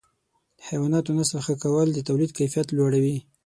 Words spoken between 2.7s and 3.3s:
لوړوي.